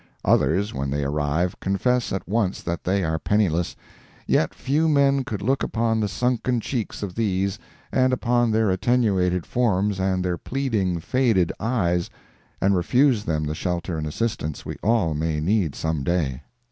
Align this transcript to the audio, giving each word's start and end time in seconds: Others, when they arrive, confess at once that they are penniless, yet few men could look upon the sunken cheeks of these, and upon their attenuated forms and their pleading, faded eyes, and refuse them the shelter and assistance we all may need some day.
Others, 0.25 0.73
when 0.73 0.89
they 0.89 1.03
arrive, 1.03 1.59
confess 1.59 2.11
at 2.11 2.27
once 2.27 2.63
that 2.63 2.85
they 2.85 3.03
are 3.03 3.19
penniless, 3.19 3.75
yet 4.25 4.51
few 4.55 4.89
men 4.89 5.23
could 5.23 5.43
look 5.43 5.61
upon 5.61 5.99
the 5.99 6.07
sunken 6.07 6.59
cheeks 6.59 7.03
of 7.03 7.13
these, 7.13 7.59
and 7.91 8.11
upon 8.11 8.49
their 8.49 8.71
attenuated 8.71 9.45
forms 9.45 9.99
and 9.99 10.25
their 10.25 10.39
pleading, 10.39 10.99
faded 10.99 11.53
eyes, 11.59 12.09
and 12.59 12.75
refuse 12.75 13.25
them 13.25 13.43
the 13.43 13.53
shelter 13.53 13.95
and 13.95 14.07
assistance 14.07 14.65
we 14.65 14.75
all 14.81 15.13
may 15.13 15.39
need 15.39 15.75
some 15.75 16.03
day. 16.03 16.41